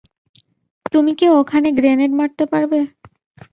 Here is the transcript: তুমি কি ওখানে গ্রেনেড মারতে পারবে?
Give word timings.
তুমি 0.93 1.11
কি 1.19 1.25
ওখানে 1.39 1.67
গ্রেনেড 1.77 2.11
মারতে 2.19 2.43
পারবে? 2.51 2.79